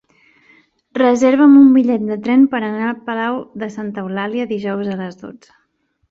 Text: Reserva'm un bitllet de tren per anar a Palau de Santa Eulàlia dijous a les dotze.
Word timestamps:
Reserva'm 0.99 1.51
un 1.59 1.67
bitllet 1.75 2.07
de 2.07 2.17
tren 2.27 2.45
per 2.53 2.61
anar 2.67 2.87
a 2.91 2.95
Palau 3.09 3.37
de 3.65 3.69
Santa 3.75 4.05
Eulàlia 4.05 4.47
dijous 4.53 4.89
a 4.95 4.97
les 5.03 5.21
dotze. 5.21 5.53